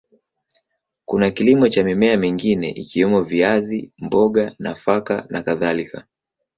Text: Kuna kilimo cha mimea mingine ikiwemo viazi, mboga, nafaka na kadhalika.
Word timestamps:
Kuna 1.05 1.31
kilimo 1.31 1.69
cha 1.69 1.83
mimea 1.83 2.17
mingine 2.17 2.69
ikiwemo 2.69 3.21
viazi, 3.23 3.91
mboga, 3.99 4.55
nafaka 4.59 5.25
na 5.29 5.43
kadhalika. 5.43 6.05